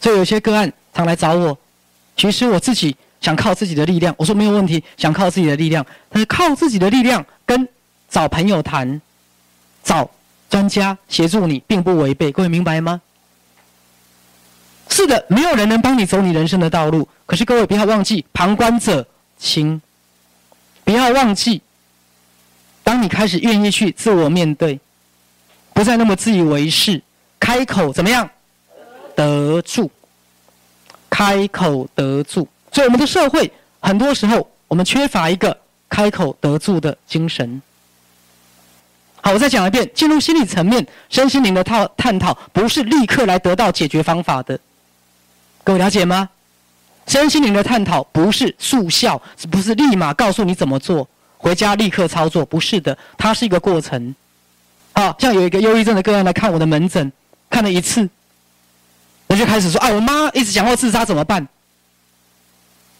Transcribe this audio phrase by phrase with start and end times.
[0.00, 1.56] 所以有些个案常来找我，
[2.16, 7.68] 其实我自己想靠自己的力量，我说没有问题，想靠自己的力量，但是靠自己的力量跟
[8.08, 9.00] 找朋友谈，
[9.82, 10.08] 找
[10.48, 13.00] 专家协助你，并不违背，各位明白吗？
[14.88, 17.08] 是的，没有人能帮你走你人生的道路。
[17.26, 19.80] 可是各位不要忘记，旁观者清。
[20.84, 21.60] 不要忘记，
[22.84, 24.78] 当你开始愿意去自我面对，
[25.74, 27.02] 不再那么自以为是，
[27.40, 28.30] 开口怎么样？
[29.16, 29.90] 得住。
[31.10, 32.46] 开口得住。
[32.70, 35.56] 所以我们的社会很多时候，我们缺乏一个
[35.88, 37.62] 开口得住的精神。
[39.22, 44.58] 好，我再讲一遍，进入心理层面、身心灵的探探讨，不是立刻来得到解决方法的。
[45.64, 46.28] 各位了解吗？
[47.06, 49.20] 身心灵的探讨不是速效，
[49.50, 51.08] 不是立马告诉你怎么做，
[51.38, 54.14] 回家立刻操作，不是的，它是一个过程。
[54.92, 57.10] 啊，像有一个忧郁症的个案来看我的门诊，
[57.48, 58.08] 看了一次，
[59.36, 61.46] 就开始说：“哎，我妈一直想要自杀，怎么办？”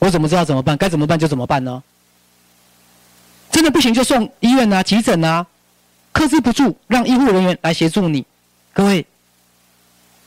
[0.00, 0.76] 我怎么知道怎么办？
[0.76, 1.82] 该怎么办就怎么办呢？
[3.50, 5.46] 真的不行就送医院啊，急诊啊，
[6.12, 8.24] 克制不住，让医护人员来协助你。
[8.72, 9.06] 各位。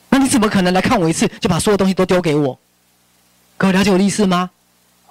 [0.10, 2.58] 那你怎么可能来看我一次就把所有东西都丢给我？
[3.58, 4.50] 各位了解我的意思吗？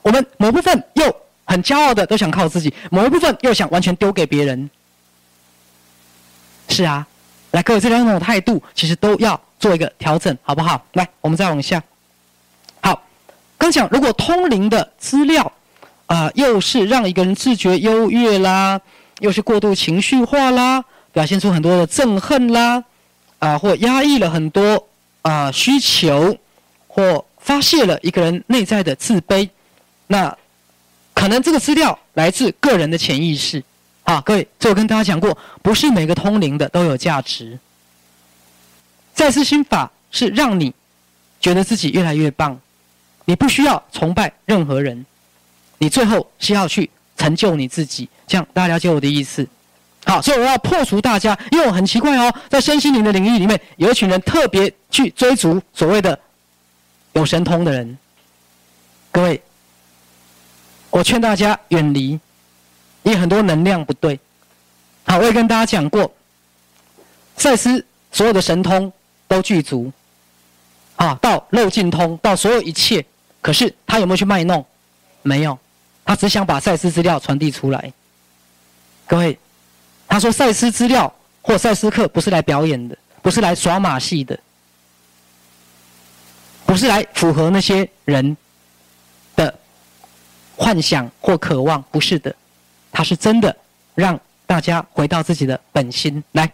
[0.01, 4.71] 我们某部分又很骄傲的都想靠自己，某一部分又想完全丢给别人。
[6.71, 7.07] 是啊，
[7.51, 10.85] 来各位这两种态度其实都要做一个调整，好不好？
[10.93, 11.83] 来，我们再往下。
[12.81, 13.03] 好，
[13.57, 15.53] 刚讲如果通灵的资料
[16.07, 18.81] 啊，又是让一个人自觉优越啦，
[19.21, 22.85] 又是过度情绪化啦，表现出很多的憎恨啦。
[23.39, 24.89] 啊，或压抑了很多
[25.21, 26.35] 啊需求，
[26.89, 29.47] 或发泄了一个人内在的自卑，
[30.07, 30.35] 那
[31.13, 33.63] 可能这个资料来自个人的潜意识。
[34.05, 37.59] 啊，各位，这我跟大家讲过，不是每个通灵的都有价值。
[39.17, 40.73] 再次心法是让你
[41.41, 42.61] 觉得自己越来越棒，
[43.25, 45.05] 你不需要崇拜任何人，
[45.79, 48.09] 你最后是要去成就你自己。
[48.27, 49.45] 这样大家了解我的意思？
[50.05, 56.17] 好，所以我要破除大家，因为我很奇怪哦，在身心灵的领域里面，有一群人特别去追逐所谓的
[57.15, 57.99] 有神通的人。
[59.11, 59.43] 各位，
[60.91, 62.11] 我劝大家远离，
[63.03, 64.21] 因为很多能量不对。
[65.07, 66.13] 好，我也跟大家讲过，
[67.37, 68.93] 赛斯所有的神通
[69.29, 69.93] 都具足，
[70.97, 73.05] 啊，到漏尽通，到所有一切，
[73.41, 74.65] 可是他有没有去卖弄？
[75.23, 75.59] 没有，
[76.05, 77.93] 他只想把赛斯资料传递出来。
[79.07, 79.39] 各位。
[80.09, 84.39] 他说：“赛斯资料或赛斯课不是来表演的，不是来耍马戏的，
[86.65, 88.37] 不是来符合那些人
[89.35, 89.53] 的
[90.57, 92.33] 幻想或渴望，不是的。
[92.93, 93.55] 他是真的
[93.97, 96.49] 让大家回到自己的本心来。”